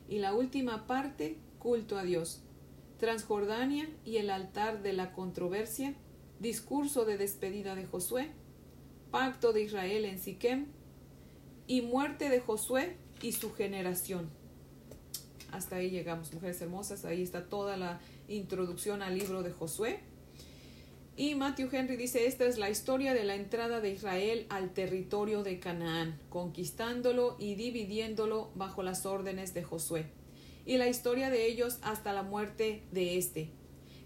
Y 0.09 0.19
la 0.19 0.35
última 0.35 0.87
parte, 0.87 1.39
culto 1.59 1.97
a 1.97 2.05
Dios. 2.05 2.43
Transjordania 2.99 3.89
y 4.05 4.17
el 4.19 4.31
altar 4.31 4.83
de 4.83 4.93
la 4.93 5.13
controversia, 5.13 5.95
discurso 6.41 7.05
de 7.05 7.17
despedida 7.17 7.75
de 7.75 7.87
Josué, 7.87 8.31
pacto 9.11 9.53
de 9.53 9.63
Israel 9.63 10.05
en 10.05 10.19
Siquem, 10.19 10.67
y 11.67 11.81
muerte 11.81 12.29
de 12.29 12.41
Josué 12.41 12.97
y 13.23 13.33
su 13.33 13.55
generación. 13.55 14.29
Hasta 15.51 15.77
ahí 15.77 15.91
llegamos, 15.91 16.33
mujeres 16.35 16.61
hermosas. 16.61 17.05
Ahí 17.05 17.23
está 17.23 17.49
toda 17.49 17.77
la 17.77 18.01
introducción 18.29 19.03
al 19.03 19.17
libro 19.17 19.43
de 19.43 19.53
Josué. 19.53 20.01
Y 21.17 21.37
Matthew 21.37 21.69
Henry 21.71 21.97
dice, 21.97 22.27
esta 22.27 22.45
es 22.45 22.59
la 22.59 22.71
historia 22.71 23.15
de 23.15 23.23
la 23.23 23.37
entrada 23.37 23.81
de 23.81 23.93
Israel 23.93 24.47
al 24.49 24.75
territorio 24.75 25.45
de 25.45 25.61
Canaán, 25.61 26.19
conquistándolo 26.29 27.37
y 27.39 27.55
dividiéndolo 27.55 28.51
bajo 28.57 28.83
las 28.83 29.07
órdenes 29.07 29.55
de 29.55 29.63
Josué, 29.63 30.07
y 30.67 30.77
la 30.77 30.89
historia 30.89 31.31
de 31.31 31.47
ellos 31.47 31.79
hasta 31.83 32.13
la 32.13 32.25
muerte 32.25 32.83
de 32.91 33.17
éste. 33.17 33.53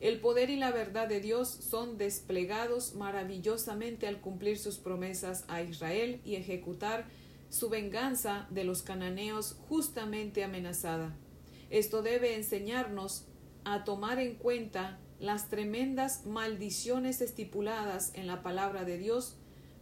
El 0.00 0.20
poder 0.20 0.50
y 0.50 0.56
la 0.56 0.70
verdad 0.70 1.08
de 1.08 1.20
Dios 1.20 1.48
son 1.48 1.96
desplegados 1.96 2.94
maravillosamente 2.94 4.06
al 4.06 4.20
cumplir 4.20 4.58
sus 4.58 4.76
promesas 4.76 5.46
a 5.48 5.62
Israel 5.62 6.20
y 6.26 6.36
ejecutar 6.36 7.06
su 7.48 7.70
venganza 7.70 8.46
de 8.50 8.64
los 8.64 8.82
cananeos 8.82 9.56
justamente 9.66 10.44
amenazada. 10.44 11.16
Esto 11.70 12.02
debe 12.02 12.34
enseñarnos 12.36 13.24
a 13.64 13.84
tomar 13.84 14.18
en 14.18 14.34
cuenta 14.34 14.98
las 15.20 15.48
tremendas 15.48 16.26
maldiciones 16.26 17.20
estipuladas 17.20 18.12
en 18.14 18.26
la 18.26 18.42
palabra 18.42 18.84
de 18.84 18.98
Dios 18.98 19.36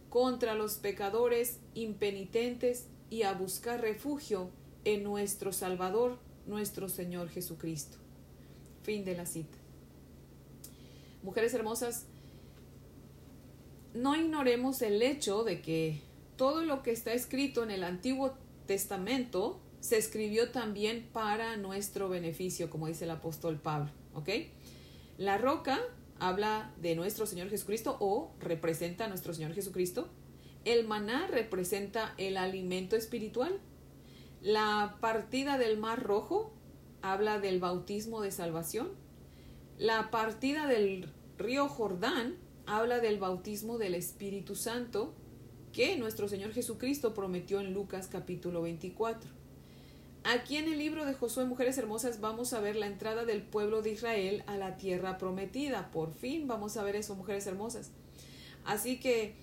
contra 0.09 0.55
los 0.55 0.75
pecadores 0.75 1.59
impenitentes 1.73 2.87
y 3.09 3.23
a 3.23 3.33
buscar 3.33 3.81
refugio 3.81 4.49
en 4.83 5.03
nuestro 5.03 5.53
Salvador, 5.53 6.17
nuestro 6.45 6.89
Señor 6.89 7.29
Jesucristo. 7.29 7.97
Fin 8.83 9.05
de 9.05 9.15
la 9.15 9.25
cita. 9.25 9.57
Mujeres 11.23 11.53
hermosas, 11.53 12.05
no 13.93 14.15
ignoremos 14.15 14.81
el 14.81 15.01
hecho 15.01 15.43
de 15.43 15.61
que 15.61 16.01
todo 16.35 16.63
lo 16.63 16.83
que 16.83 16.91
está 16.91 17.13
escrito 17.13 17.63
en 17.63 17.71
el 17.71 17.83
Antiguo 17.83 18.33
Testamento 18.65 19.59
se 19.79 19.97
escribió 19.97 20.51
también 20.51 21.07
para 21.11 21.57
nuestro 21.57 22.09
beneficio, 22.09 22.69
como 22.69 22.87
dice 22.87 23.05
el 23.05 23.11
apóstol 23.11 23.59
Pablo. 23.59 23.91
¿Ok? 24.13 24.29
La 25.17 25.39
roca 25.39 25.79
habla 26.19 26.71
de 26.79 26.95
nuestro 26.95 27.25
Señor 27.25 27.49
Jesucristo 27.49 27.97
o 27.99 28.31
representa 28.39 29.05
a 29.05 29.07
nuestro 29.07 29.33
Señor 29.33 29.53
Jesucristo. 29.53 30.09
El 30.63 30.87
maná 30.87 31.27
representa 31.27 32.13
el 32.17 32.37
alimento 32.37 32.95
espiritual. 32.95 33.59
La 34.41 34.97
partida 35.01 35.57
del 35.57 35.77
mar 35.77 36.03
rojo 36.03 36.53
habla 37.01 37.39
del 37.39 37.59
bautismo 37.59 38.21
de 38.21 38.31
salvación. 38.31 38.89
La 39.79 40.11
partida 40.11 40.67
del 40.67 41.11
río 41.37 41.67
Jordán 41.67 42.35
habla 42.67 42.99
del 42.99 43.17
bautismo 43.17 43.79
del 43.79 43.95
Espíritu 43.95 44.53
Santo 44.53 45.15
que 45.73 45.97
nuestro 45.97 46.27
Señor 46.27 46.53
Jesucristo 46.53 47.15
prometió 47.15 47.59
en 47.59 47.73
Lucas 47.73 48.07
capítulo 48.07 48.61
24. 48.61 49.36
Aquí 50.29 50.57
en 50.57 50.67
el 50.67 50.77
libro 50.77 51.05
de 51.05 51.13
Josué 51.13 51.45
Mujeres 51.45 51.77
Hermosas 51.77 52.19
vamos 52.19 52.51
a 52.51 52.59
ver 52.59 52.75
la 52.75 52.85
entrada 52.85 53.23
del 53.23 53.41
pueblo 53.41 53.81
de 53.81 53.91
Israel 53.91 54.43
a 54.45 54.57
la 54.57 54.75
tierra 54.75 55.17
prometida. 55.17 55.89
Por 55.89 56.13
fin 56.13 56.49
vamos 56.49 56.75
a 56.75 56.83
ver 56.83 56.97
eso, 56.97 57.15
mujeres 57.15 57.47
hermosas. 57.47 57.91
Así 58.65 58.99
que, 58.99 59.35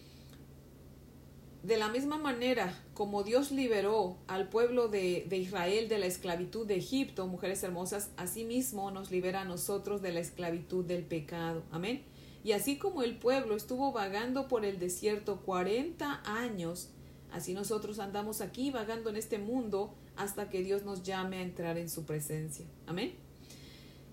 de 1.63 1.79
la 1.79 1.89
misma 1.89 2.19
manera 2.19 2.79
como 2.93 3.23
Dios 3.23 3.51
liberó 3.51 4.19
al 4.27 4.51
pueblo 4.51 4.89
de, 4.89 5.25
de 5.27 5.39
Israel 5.39 5.89
de 5.89 5.97
la 5.97 6.05
esclavitud 6.05 6.67
de 6.67 6.77
Egipto, 6.77 7.27
mujeres 7.29 7.63
hermosas, 7.63 8.11
asimismo 8.19 8.91
nos 8.91 9.11
libera 9.11 9.41
a 9.41 9.45
nosotros 9.47 10.03
de 10.03 10.13
la 10.13 10.21
esclavitud 10.21 10.85
del 10.85 11.03
pecado. 11.03 11.63
Amén. 11.71 12.03
Y 12.45 12.53
así 12.53 12.77
como 12.77 13.03
el 13.03 13.17
pueblo 13.17 13.57
estuvo 13.57 13.93
vagando 13.93 14.49
por 14.49 14.67
el 14.67 14.79
desierto 14.79 15.41
40 15.47 16.21
años, 16.27 16.91
así 17.33 17.55
nosotros 17.55 18.01
andamos 18.01 18.43
aquí 18.43 18.71
vagando 18.71 19.09
en 19.09 19.17
este 19.17 19.39
mundo 19.39 19.95
hasta 20.17 20.49
que 20.49 20.63
Dios 20.63 20.85
nos 20.85 21.03
llame 21.03 21.39
a 21.39 21.43
entrar 21.43 21.79
en 21.79 21.89
su 21.89 22.05
presencia. 22.05 22.67
Amén. 22.87 23.15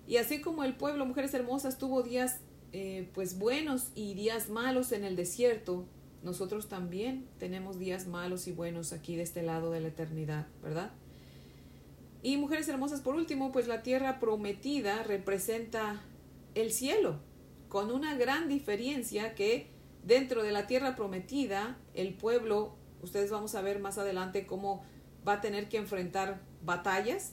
Y 0.06 0.16
así 0.16 0.40
como 0.40 0.64
el 0.64 0.74
pueblo, 0.74 1.06
mujeres 1.06 1.32
hermosas, 1.34 1.78
tuvo 1.78 2.02
días 2.02 2.40
eh, 2.72 3.10
pues 3.12 3.38
buenos 3.38 3.88
y 3.94 4.14
días 4.14 4.48
malos 4.48 4.92
en 4.92 5.04
el 5.04 5.14
desierto, 5.14 5.84
nosotros 6.22 6.68
también 6.68 7.28
tenemos 7.38 7.78
días 7.78 8.06
malos 8.06 8.48
y 8.48 8.52
buenos 8.52 8.94
aquí 8.94 9.14
de 9.14 9.22
este 9.22 9.42
lado 9.42 9.70
de 9.70 9.80
la 9.80 9.88
eternidad, 9.88 10.46
¿verdad? 10.62 10.92
Y 12.22 12.38
mujeres 12.38 12.68
hermosas, 12.68 13.00
por 13.00 13.14
último, 13.14 13.52
pues 13.52 13.66
la 13.66 13.82
tierra 13.82 14.20
prometida 14.20 15.02
representa 15.02 16.00
el 16.54 16.72
cielo, 16.72 17.18
con 17.68 17.90
una 17.90 18.16
gran 18.16 18.48
diferencia 18.48 19.34
que 19.34 19.66
dentro 20.04 20.42
de 20.42 20.52
la 20.52 20.66
tierra 20.66 20.96
prometida, 20.96 21.76
el 21.92 22.14
pueblo, 22.14 22.76
ustedes 23.02 23.30
vamos 23.30 23.54
a 23.54 23.60
ver 23.60 23.80
más 23.80 23.98
adelante 23.98 24.46
cómo 24.46 24.82
va 25.26 25.34
a 25.34 25.40
tener 25.40 25.68
que 25.68 25.76
enfrentar 25.76 26.42
batallas, 26.62 27.32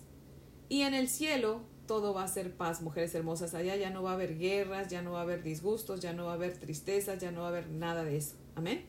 y 0.69 0.81
en 0.81 0.93
el 0.93 1.09
cielo 1.09 1.61
todo 1.87 2.13
va 2.13 2.23
a 2.23 2.27
ser 2.27 2.55
paz, 2.55 2.83
mujeres 2.83 3.15
hermosas. 3.15 3.55
Allá 3.55 3.75
ya 3.75 3.89
no 3.89 4.03
va 4.03 4.11
a 4.11 4.13
haber 4.13 4.37
guerras, 4.37 4.89
ya 4.89 5.01
no 5.01 5.13
va 5.13 5.19
a 5.19 5.23
haber 5.23 5.41
disgustos, 5.41 5.99
ya 5.99 6.13
no 6.13 6.25
va 6.25 6.33
a 6.33 6.35
haber 6.35 6.55
tristezas, 6.55 7.19
ya 7.19 7.31
no 7.31 7.41
va 7.41 7.47
a 7.47 7.49
haber 7.49 7.69
nada 7.69 8.03
de 8.03 8.15
eso. 8.17 8.35
Amén. 8.53 8.85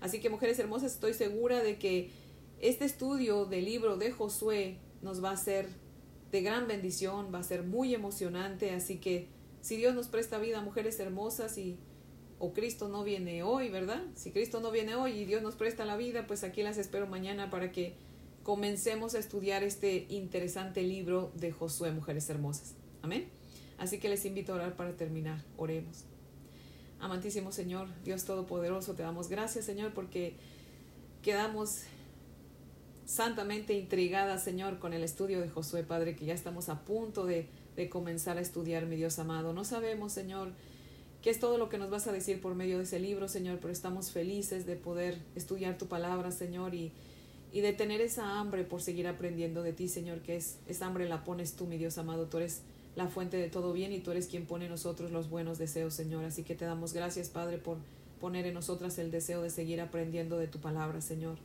Así 0.00 0.20
que, 0.20 0.30
mujeres 0.30 0.58
hermosas, 0.58 0.92
estoy 0.92 1.12
segura 1.12 1.62
de 1.62 1.78
que 1.78 2.10
este 2.60 2.86
estudio 2.86 3.44
del 3.44 3.66
libro 3.66 3.98
de 3.98 4.10
Josué 4.10 4.78
nos 5.02 5.22
va 5.22 5.32
a 5.32 5.36
ser 5.36 5.68
de 6.32 6.40
gran 6.40 6.66
bendición, 6.66 7.28
va 7.32 7.40
a 7.40 7.42
ser 7.42 7.62
muy 7.62 7.94
emocionante. 7.94 8.70
Así 8.70 8.96
que, 8.96 9.28
si 9.60 9.76
Dios 9.76 9.94
nos 9.94 10.08
presta 10.08 10.38
vida, 10.38 10.62
mujeres 10.62 10.98
hermosas, 11.00 11.58
y 11.58 11.78
o 12.38 12.54
Cristo 12.54 12.88
no 12.88 13.04
viene 13.04 13.42
hoy, 13.42 13.68
¿verdad? 13.68 14.02
Si 14.14 14.30
Cristo 14.30 14.60
no 14.60 14.70
viene 14.70 14.94
hoy 14.94 15.12
y 15.12 15.24
Dios 15.26 15.42
nos 15.42 15.56
presta 15.56 15.84
la 15.84 15.98
vida, 15.98 16.26
pues 16.26 16.42
aquí 16.42 16.62
las 16.62 16.78
espero 16.78 17.06
mañana 17.06 17.50
para 17.50 17.70
que 17.70 17.94
comencemos 18.44 19.14
a 19.14 19.18
estudiar 19.18 19.64
este 19.64 20.06
interesante 20.10 20.82
libro 20.82 21.32
de 21.34 21.50
Josué, 21.50 21.90
Mujeres 21.90 22.28
Hermosas. 22.28 22.74
Amén. 23.02 23.26
Así 23.78 23.98
que 23.98 24.08
les 24.08 24.24
invito 24.26 24.52
a 24.52 24.56
orar 24.56 24.76
para 24.76 24.96
terminar. 24.96 25.42
Oremos. 25.56 26.04
Amantísimo 27.00 27.52
Señor, 27.52 27.88
Dios 28.04 28.24
Todopoderoso, 28.24 28.94
te 28.94 29.02
damos 29.02 29.28
gracias, 29.28 29.64
Señor, 29.64 29.92
porque 29.92 30.36
quedamos 31.22 31.80
santamente 33.06 33.74
intrigadas, 33.74 34.44
Señor, 34.44 34.78
con 34.78 34.92
el 34.92 35.02
estudio 35.02 35.40
de 35.40 35.48
Josué, 35.48 35.82
Padre, 35.82 36.14
que 36.14 36.26
ya 36.26 36.34
estamos 36.34 36.68
a 36.68 36.84
punto 36.84 37.26
de, 37.26 37.48
de 37.76 37.88
comenzar 37.88 38.38
a 38.38 38.40
estudiar, 38.40 38.86
mi 38.86 38.96
Dios 38.96 39.18
amado. 39.18 39.52
No 39.52 39.64
sabemos, 39.64 40.12
Señor, 40.12 40.52
qué 41.22 41.30
es 41.30 41.40
todo 41.40 41.58
lo 41.58 41.68
que 41.68 41.78
nos 41.78 41.90
vas 41.90 42.06
a 42.06 42.12
decir 42.12 42.40
por 42.40 42.54
medio 42.54 42.78
de 42.78 42.84
ese 42.84 43.00
libro, 43.00 43.26
Señor, 43.28 43.58
pero 43.58 43.72
estamos 43.72 44.10
felices 44.10 44.66
de 44.66 44.76
poder 44.76 45.18
estudiar 45.34 45.76
tu 45.78 45.86
palabra, 45.86 46.30
Señor, 46.30 46.74
y 46.74 46.92
y 47.54 47.60
de 47.60 47.72
tener 47.72 48.00
esa 48.00 48.40
hambre 48.40 48.64
por 48.64 48.82
seguir 48.82 49.06
aprendiendo 49.06 49.62
de 49.62 49.72
ti, 49.72 49.88
Señor, 49.88 50.22
que 50.22 50.34
es 50.34 50.58
esa 50.66 50.86
hambre 50.86 51.08
la 51.08 51.22
pones 51.22 51.54
tú, 51.54 51.66
mi 51.66 51.78
Dios 51.78 51.96
amado, 51.98 52.26
tú 52.26 52.38
eres 52.38 52.62
la 52.96 53.06
fuente 53.06 53.36
de 53.36 53.48
todo 53.48 53.72
bien 53.72 53.92
y 53.92 54.00
tú 54.00 54.10
eres 54.10 54.26
quien 54.26 54.44
pone 54.44 54.64
en 54.64 54.72
nosotros 54.72 55.12
los 55.12 55.30
buenos 55.30 55.56
deseos, 55.56 55.94
Señor. 55.94 56.24
Así 56.24 56.42
que 56.42 56.56
te 56.56 56.64
damos 56.64 56.92
gracias, 56.92 57.28
Padre, 57.28 57.58
por 57.58 57.76
poner 58.20 58.44
en 58.46 58.54
nosotras 58.54 58.98
el 58.98 59.12
deseo 59.12 59.40
de 59.40 59.50
seguir 59.50 59.80
aprendiendo 59.80 60.36
de 60.36 60.48
tu 60.48 60.58
palabra, 60.58 61.00
Señor. 61.00 61.36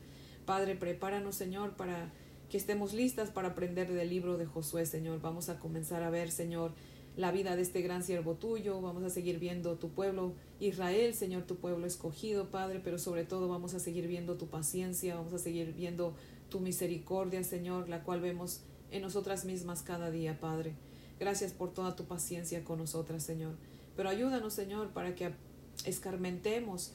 Padre, 0.48 0.74
prepáranos, 0.74 1.36
Señor, 1.36 1.74
para 1.74 2.10
que 2.50 2.58
estemos 2.58 2.94
listas 2.94 3.30
para 3.30 3.50
aprender 3.50 3.88
del 3.94 4.10
libro 4.10 4.40
de 4.40 4.48
Josué, 4.48 4.88
Señor. 4.88 5.22
Vamos 5.22 5.50
a 5.50 5.60
comenzar 5.60 6.02
a 6.02 6.10
ver, 6.10 6.32
Señor, 6.32 6.72
la 7.20 7.34
vida 7.34 7.58
de 7.58 7.62
este 7.62 7.82
gran 7.82 8.02
siervo 8.02 8.36
tuyo, 8.36 8.80
vamos 8.80 9.04
a 9.04 9.10
seguir 9.10 9.40
viendo 9.40 9.76
tu 9.76 9.90
pueblo 9.90 10.36
Israel, 10.62 11.14
Señor, 11.14 11.44
tu 11.44 11.58
pueblo 11.58 11.86
escogido, 11.86 12.50
Padre, 12.50 12.80
pero 12.82 12.98
sobre 12.98 13.26
todo 13.26 13.50
vamos 13.50 13.74
a 13.74 13.80
seguir 13.80 14.08
viendo 14.08 14.38
tu 14.38 14.48
paciencia, 14.48 15.16
vamos 15.16 15.34
a 15.34 15.38
seguir 15.38 15.74
viendo 15.74 16.16
tu 16.50 16.62
misericordia, 16.62 17.44
Señor, 17.44 17.90
la 17.90 18.04
cual 18.04 18.22
vemos 18.22 18.62
en 18.90 19.02
nosotras 19.02 19.44
mismas 19.44 19.82
cada 19.82 20.12
día, 20.12 20.40
Padre. 20.40 20.72
Gracias 21.20 21.52
por 21.52 21.74
toda 21.74 21.94
tu 21.94 22.06
paciencia 22.06 22.64
con 22.64 22.80
nosotras, 22.80 23.22
Señor. 23.22 23.56
Pero 23.98 24.08
ayúdanos, 24.08 24.54
Señor, 24.54 24.92
para 24.92 25.14
que 25.14 25.34
escarmentemos 25.84 26.94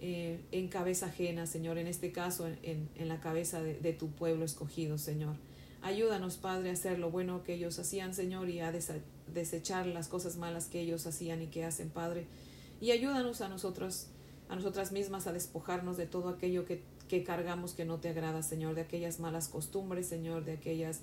eh, 0.00 0.40
en 0.52 0.68
cabeza 0.68 1.06
ajena, 1.06 1.44
Señor, 1.44 1.76
en 1.76 1.86
este 1.86 2.12
caso 2.12 2.48
en, 2.62 2.88
la 2.98 3.20
cabeza 3.20 3.62
de, 3.62 3.74
de, 3.74 3.92
tu 3.92 4.08
pueblo 4.08 4.46
escogido, 4.46 4.96
Señor. 4.96 5.36
Ayúdanos, 5.82 6.38
Padre, 6.38 6.70
a 6.70 6.72
hacer 6.72 6.98
lo 6.98 7.10
bueno 7.10 7.44
que 7.44 7.52
ellos 7.52 7.78
hacían, 7.78 8.14
Señor, 8.14 8.48
y 8.48 8.60
a 8.60 8.72
desechar 9.32 9.86
las 9.86 10.08
cosas 10.08 10.36
malas 10.36 10.66
que 10.66 10.80
ellos 10.80 11.06
hacían 11.06 11.42
y 11.42 11.46
que 11.46 11.64
hacen, 11.64 11.90
Padre. 11.90 12.26
Y 12.80 12.90
ayúdanos 12.90 13.40
a 13.40 13.48
nosotros, 13.48 14.08
a 14.48 14.56
nosotras 14.56 14.92
mismas, 14.92 15.26
a 15.26 15.32
despojarnos 15.32 15.96
de 15.96 16.06
todo 16.06 16.28
aquello 16.28 16.64
que, 16.64 16.82
que 17.08 17.24
cargamos 17.24 17.72
que 17.74 17.84
no 17.84 17.98
te 17.98 18.08
agrada, 18.08 18.42
Señor, 18.42 18.74
de 18.74 18.82
aquellas 18.82 19.20
malas 19.20 19.48
costumbres, 19.48 20.06
Señor, 20.06 20.44
de 20.44 20.52
aquellas 20.52 21.00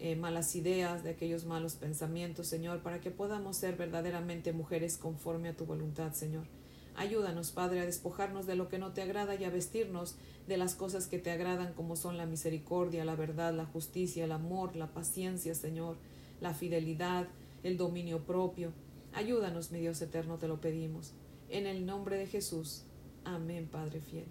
eh, 0.00 0.14
malas 0.14 0.54
ideas, 0.54 1.02
de 1.02 1.10
aquellos 1.10 1.44
malos 1.44 1.74
pensamientos, 1.74 2.46
Señor, 2.46 2.82
para 2.82 3.00
que 3.00 3.10
podamos 3.10 3.56
ser 3.56 3.76
verdaderamente 3.76 4.52
mujeres 4.52 4.96
conforme 4.96 5.48
a 5.48 5.56
tu 5.56 5.66
voluntad, 5.66 6.12
Señor. 6.12 6.46
Ayúdanos, 6.94 7.50
Padre, 7.50 7.80
a 7.80 7.86
despojarnos 7.86 8.46
de 8.46 8.54
lo 8.54 8.68
que 8.68 8.78
no 8.78 8.92
te 8.92 9.02
agrada 9.02 9.34
y 9.34 9.44
a 9.44 9.50
vestirnos 9.50 10.16
de 10.46 10.56
las 10.56 10.74
cosas 10.74 11.06
que 11.06 11.18
te 11.18 11.30
agradan, 11.30 11.72
como 11.72 11.96
son 11.96 12.16
la 12.16 12.26
misericordia, 12.26 13.04
la 13.04 13.16
verdad, 13.16 13.52
la 13.54 13.66
justicia, 13.66 14.24
el 14.24 14.32
amor, 14.32 14.76
la 14.76 14.88
paciencia, 14.88 15.54
Señor, 15.54 15.96
la 16.40 16.54
fidelidad, 16.54 17.28
el 17.62 17.76
dominio 17.76 18.24
propio. 18.24 18.72
Ayúdanos, 19.12 19.70
mi 19.70 19.80
Dios 19.80 20.00
eterno, 20.02 20.38
te 20.38 20.48
lo 20.48 20.60
pedimos. 20.60 21.14
En 21.48 21.66
el 21.66 21.86
nombre 21.86 22.16
de 22.16 22.26
Jesús. 22.26 22.84
Amén, 23.24 23.68
Padre 23.70 24.00
fiel. 24.00 24.26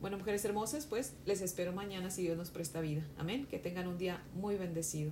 Bueno, 0.00 0.18
mujeres 0.18 0.44
hermosas, 0.44 0.86
pues 0.86 1.14
les 1.26 1.40
espero 1.40 1.72
mañana 1.72 2.10
si 2.10 2.22
Dios 2.22 2.36
nos 2.36 2.50
presta 2.50 2.80
vida. 2.80 3.06
Amén. 3.18 3.46
Que 3.46 3.58
tengan 3.58 3.88
un 3.88 3.98
día 3.98 4.22
muy 4.34 4.56
bendecido. 4.56 5.10